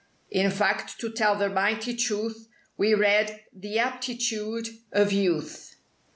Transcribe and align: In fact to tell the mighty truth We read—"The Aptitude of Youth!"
In 0.31 0.49
fact 0.49 0.99
to 1.01 1.11
tell 1.11 1.35
the 1.35 1.47
mighty 1.47 1.95
truth 1.95 2.47
We 2.75 2.95
read—"The 2.95 3.77
Aptitude 3.77 4.69
of 4.91 5.11
Youth!" 5.13 5.75